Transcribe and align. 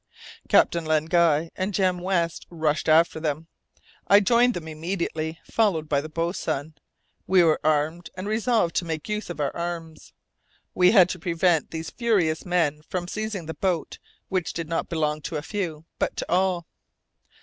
Captain 0.49 0.83
Len 0.83 1.05
Guy 1.05 1.51
and 1.55 1.75
Jem 1.75 1.99
West 1.99 2.47
rushed 2.49 2.89
after 2.89 3.19
them. 3.19 3.45
I 4.07 4.19
joined 4.19 4.55
them 4.55 4.67
immediately, 4.67 5.39
followed 5.43 5.87
by 5.87 6.01
the 6.01 6.09
boatswain. 6.09 6.73
We 7.27 7.43
were 7.43 7.59
armed, 7.63 8.09
and 8.17 8.27
resolved 8.27 8.75
to 8.77 8.85
make 8.85 9.07
use 9.07 9.29
of 9.29 9.39
our 9.39 9.55
arms. 9.55 10.11
We 10.73 10.89
had 10.89 11.07
to 11.09 11.19
prevent 11.19 11.69
these 11.69 11.91
furious 11.91 12.47
men 12.47 12.81
from 12.89 13.07
seizing 13.07 13.45
the 13.45 13.53
boat, 13.53 13.99
which 14.27 14.53
did 14.53 14.67
not 14.67 14.89
belong 14.89 15.21
to 15.21 15.37
a 15.37 15.43
few, 15.43 15.85
but 15.99 16.15
to 16.17 16.31
all! 16.31 16.65